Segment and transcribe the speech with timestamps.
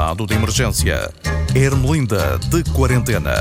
[0.00, 1.12] estado de emergência.
[1.54, 3.34] Ermelinda de quarentena.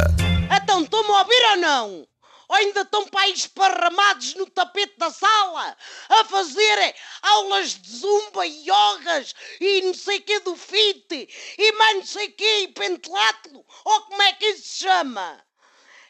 [0.53, 2.07] Então estão-me a ouvir ou não?
[2.49, 5.77] Ou ainda estão para esparramados no tapete da sala
[6.09, 12.05] a fazerem aulas de zumba, yogas e não sei que do fit e mais não
[12.05, 13.65] sei que e pentelátilo?
[13.85, 15.41] Ou como é que isso se chama?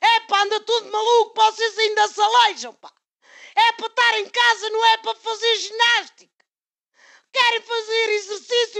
[0.01, 2.91] É pá, anda tudo maluco, vocês ainda se aleijam, pá.
[3.55, 6.39] É para estar em casa, não é para fazer ginástica.
[7.31, 8.78] Querem fazer exercício?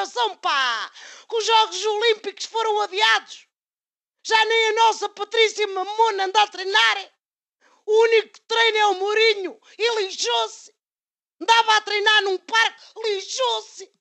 [0.00, 0.90] Moderação, pá!
[1.28, 3.46] Que os Jogos Olímpicos foram adiados.
[4.22, 7.12] Já nem a nossa Patrícia Mamona anda a treinar.
[7.84, 10.74] O único que treina é o Mourinho e lixou-se.
[11.38, 13.92] Andava a treinar num parque, lixou-se.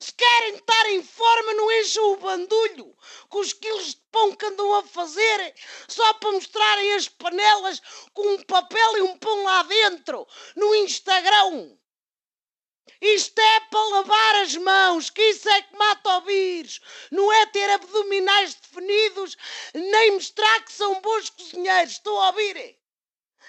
[0.00, 2.96] Se querem estar em forma, não encham o bandulho
[3.28, 5.54] com os quilos de pão que andam a fazer
[5.86, 7.80] só para mostrarem as panelas
[8.12, 11.76] com um papel e um pão lá dentro no Instagram.
[13.00, 16.80] Isto é para lavar as mãos, que isso é que mata o vírus.
[17.10, 19.36] Não é ter abdominais definidos,
[19.74, 21.94] nem mostrar que são bons cozinheiros.
[21.94, 22.78] Estou a ouvir?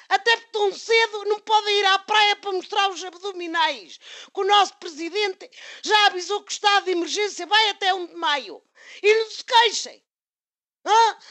[0.07, 3.97] Até porque tão cedo não podem ir à praia para mostrar os abdominais.
[4.33, 5.49] Que o nosso presidente
[5.83, 8.63] já avisou que o estado de emergência vai até 1 de maio.
[9.03, 10.03] E não se queixem.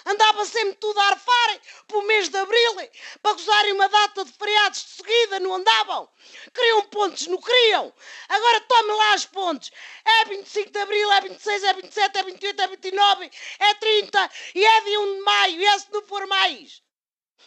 [0.07, 2.75] Andava sempre tudo a arfar para o mês de abril
[3.23, 6.09] para gozarem uma data de feriados de seguida, não andavam?
[6.55, 7.93] Queriam pontos, não queriam?
[8.29, 9.71] Agora tomem lá as pontes.
[10.05, 14.65] É 25 de abril, é 26, é 27, é 28, é 29, é 30 e
[14.65, 15.61] é de 1 de maio.
[15.61, 16.83] E é se não for mais.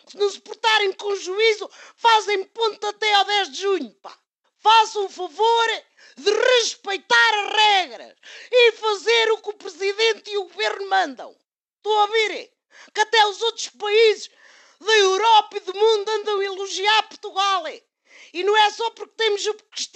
[0.08, 4.18] Se não se portarem com juízo, fazem ponto até ao 10 de junho, pá.
[4.60, 5.68] Façam o favor
[6.18, 8.16] de respeitar as regras
[8.52, 11.36] e fazer o que o Presidente e o Governo mandam.
[11.78, 12.52] Estou a ouvir?
[12.94, 14.30] Que até os outros países
[14.80, 17.64] da Europa e do mundo andam a elogiar Portugal.
[18.34, 19.54] E não é só porque temos o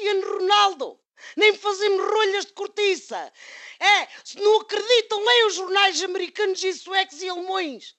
[0.07, 0.99] Cristiano Ronaldo,
[1.35, 3.33] nem fazemos rolhas de cortiça.
[3.79, 7.95] É, se não acreditam, leiam os jornais americanos e suecos e alemães.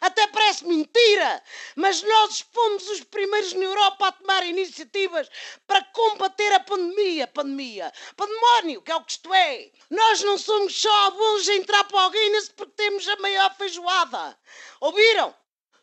[0.00, 1.42] Até parece mentira,
[1.76, 5.30] mas nós fomos os primeiros na Europa a tomar iniciativas
[5.66, 7.26] para combater a pandemia.
[7.28, 7.92] Pandemia.
[8.16, 9.70] Pandemónio, que é o que isto é.
[9.88, 14.38] Nós não somos só bons a entrar para o Guinness porque temos a maior feijoada.
[14.80, 15.34] Ouviram?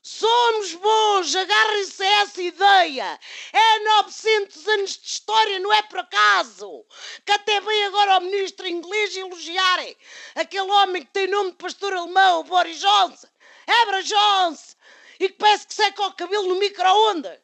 [0.06, 0.83] Somos bons,
[1.35, 3.19] agarrem-se a essa ideia.
[3.51, 6.85] É 900 anos de história, não é por acaso.
[7.25, 9.95] Que até vem agora o ministro inglês elogiarem
[10.35, 13.28] aquele homem que tem nome de pastor alemão, o Boris Johnson.
[13.67, 14.75] Ebra Jones!
[15.19, 17.39] E que parece que seca o cabelo no micro-ondas.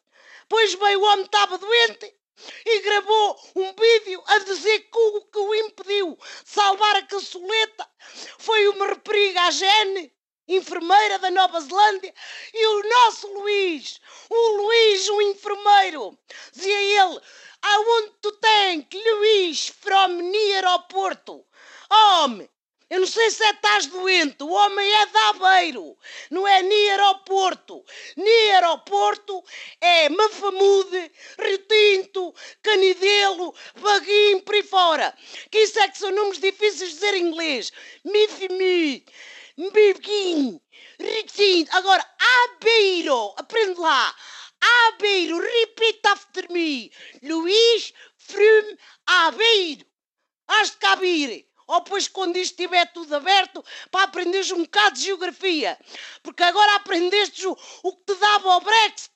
[0.50, 2.14] Pois bem, o homem estava doente
[2.66, 7.88] e gravou um vídeo a dizer que o que o impediu de salvar a caçoleta
[8.38, 10.14] foi uma rapariga, a Gene,
[10.50, 12.14] enfermeira da Nova Zelândia,
[12.54, 16.18] e o nosso Luís, o Luís, o enfermeiro,
[16.54, 17.22] dizia ele,
[17.62, 21.46] aonde tu tens, Luís, from near ao Porto?
[21.92, 22.50] Homem,
[22.90, 25.96] eu não sei se é estás doente, o homem é de Aveiro,
[26.32, 27.86] não é nem aeroporto.
[28.18, 29.44] Nem aeroporto
[29.80, 32.34] é Mafamude, Rio Tinto,
[32.64, 35.16] Canidelo, Baguinho, por aí fora.
[35.52, 37.72] Que isso é que são nomes difíceis de dizer em inglês.
[38.04, 39.06] Mifimi,
[39.68, 40.62] Baguinho,
[40.98, 44.16] Rio Agora, Aveiro, aprende lá.
[44.88, 46.90] Aveiro, repeat after me.
[47.22, 49.86] Luís from Aveiro.
[50.48, 55.04] Has de cabir ou depois quando isto estiver tudo aberto para aprenderes um bocado de
[55.04, 55.78] geografia.
[56.24, 59.12] Porque agora aprendeste o, o que te dava o Brexit.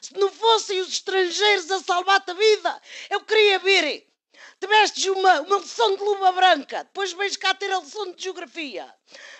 [0.00, 4.11] Se não fossem os estrangeiros a salvar-te a vida, eu queria ver.
[4.62, 8.94] Tivestes uma, uma lição de luva branca, depois vens cá ter a lição de geografia.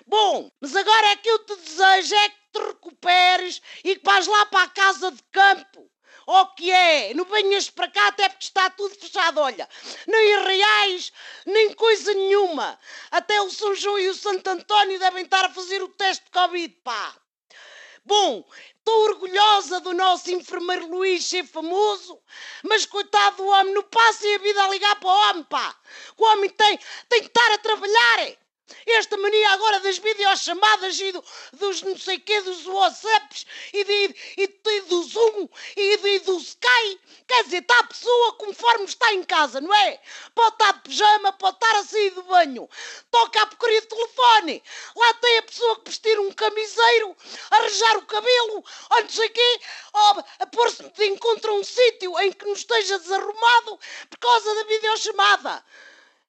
[0.04, 4.26] Bom, mas agora é que eu te desejo é que te recuperes e que vais
[4.26, 5.88] lá para a casa de campo
[6.26, 7.14] o que é?
[7.14, 9.68] Não venhas para cá até porque está tudo fechado, olha.
[10.08, 11.12] Nem reais,
[11.46, 12.76] nem coisa nenhuma.
[13.10, 16.30] Até o São João e o Santo António devem estar a fazer o teste de
[16.32, 17.14] Covid, pá.
[18.04, 18.44] Bom,
[18.78, 22.20] estou orgulhosa do nosso enfermeiro Luís ser famoso,
[22.64, 25.76] mas coitado do homem, não passem a vida a ligar para o homem, pá.
[26.16, 26.78] O homem tem,
[27.08, 28.36] tem que estar a trabalhar.
[28.86, 34.16] Esta mania agora das videochamadas e do, dos não sei quê, dos WhatsApps e, de,
[34.38, 37.00] e, do Zoom e, de, do Sky.
[37.26, 40.00] Quer dizer, está a pessoa conforme está em casa, não é?
[40.34, 42.68] Pode estar de pijama, pode estar a sair do banho.
[43.10, 44.62] Toca a porcaria de telefone.
[44.96, 47.16] Lá tem a pessoa que vestir um camiseiro,
[47.50, 49.60] arranjar o cabelo, ou não sei quê,
[49.92, 53.78] ou a pôr-se de encontro a um sítio em que não esteja desarrumado
[54.10, 55.64] por causa da videochamada.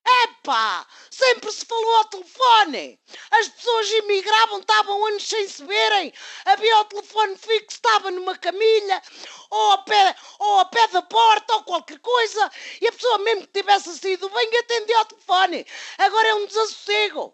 [0.05, 2.99] Epá, sempre se falou ao telefone.
[3.31, 6.13] As pessoas imigravam, estavam anos sem se verem.
[6.45, 9.01] Havia o telefone fixo, estava numa camilha,
[9.49, 12.51] ou ao pé, ou ao pé da porta, ou qualquer coisa.
[12.81, 15.65] E a pessoa, mesmo que tivesse saído bem, atendia ao telefone.
[15.97, 17.33] Agora é um desassossego.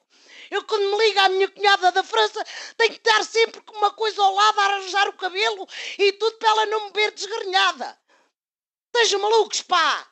[0.51, 2.44] Eu, quando me liga a minha cunhada da França,
[2.77, 5.68] tenho que estar sempre com uma coisa ao lado a arranjar o cabelo
[5.98, 8.00] e tudo para ela não me ver desgrenhada.
[8.88, 10.07] Estejam malucos, pá!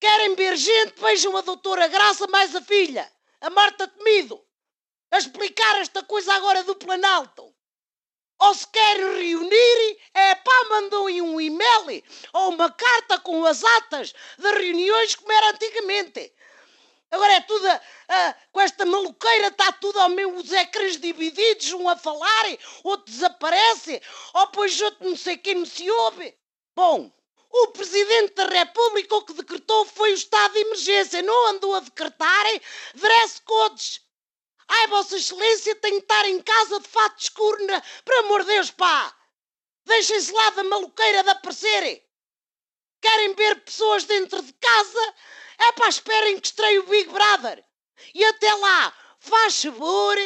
[0.00, 1.00] Querem ver gente?
[1.00, 3.10] Vejam a doutora Graça mais a filha,
[3.40, 4.40] a Marta Temido,
[5.10, 7.52] a explicar esta coisa agora do Planalto.
[8.40, 14.14] Ou se querem reunir, é pá, mandam um e-mail ou uma carta com as atas
[14.38, 16.32] das reuniões como era antigamente.
[17.10, 21.88] Agora é tudo, uh, com esta maluqueira está tudo ao meio, os ecrãs divididos, um
[21.88, 22.44] a falar,
[22.84, 24.00] outro desaparece,
[24.34, 26.36] ou pois outro não sei quem não se ouve.
[26.76, 27.10] Bom,
[27.50, 31.80] o Presidente da República o que decretou foi o estado de emergência, não andou a
[31.80, 32.46] decretar
[32.94, 34.00] dress codes.
[34.68, 37.80] Ai, Vossa Excelência, tenho de estar em casa de fato escuro, na...
[38.04, 39.16] por amor de Deus, pá!
[39.86, 42.04] Deixem-se lá da maluqueira de aparecerem.
[43.00, 45.14] Querem ver pessoas dentro de casa?
[45.58, 47.64] É para esperem que estreie o Big Brother.
[48.14, 50.16] E até lá, faz favor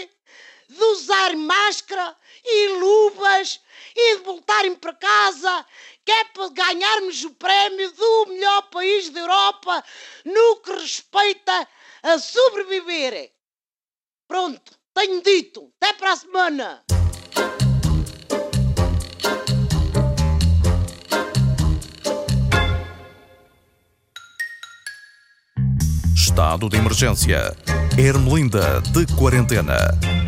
[0.73, 3.61] de usar máscara e luvas
[3.95, 5.67] e de voltarem para casa,
[6.05, 9.85] que é para ganharmos o prémio do melhor país da Europa
[10.25, 11.69] no que respeita
[12.03, 13.33] a sobreviver.
[14.27, 15.73] Pronto, tenho dito.
[15.81, 16.85] Até para a semana.
[26.15, 27.55] Estado de emergência.
[27.99, 30.22] Ermelinda de quarentena.